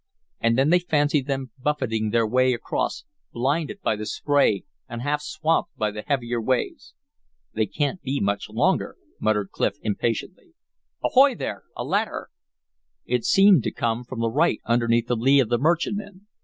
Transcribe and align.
And 0.39 0.57
then 0.57 0.71
they 0.71 0.79
fancied 0.79 1.27
them 1.27 1.51
buffeting 1.59 2.09
their 2.09 2.25
way 2.25 2.53
across, 2.55 3.05
blinded 3.31 3.83
by 3.83 3.95
the 3.95 4.07
spray 4.07 4.63
and 4.89 5.03
half 5.03 5.21
swamped 5.21 5.77
by 5.77 5.91
the 5.91 6.01
heavier 6.01 6.41
waves. 6.41 6.95
"They 7.53 7.67
can't 7.67 8.01
be 8.01 8.19
much 8.19 8.49
longer," 8.49 8.95
muttered 9.19 9.51
Clif, 9.51 9.75
impatiently. 9.83 10.55
"Ahoy 11.03 11.35
there! 11.35 11.65
A 11.77 11.83
ladder!" 11.83 12.29
It 13.05 13.25
seemed 13.25 13.61
to 13.65 13.71
come 13.71 14.03
from 14.03 14.23
right 14.23 14.59
underneath 14.65 15.05
the 15.05 15.15
lee 15.15 15.39
of 15.39 15.49
the 15.49 15.59
merchantman. 15.59 16.25